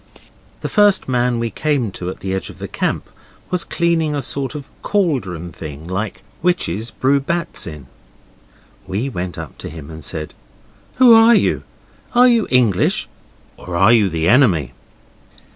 [0.61, 3.07] The first man we came to at the edge of the camp
[3.51, 7.85] was cleaning a sort of cauldron thing like witches brew bats in.
[8.87, 10.33] We went up to him and said,
[10.95, 11.61] 'Who are you?
[12.15, 13.07] Are you English,
[13.57, 14.73] or are you the enemy?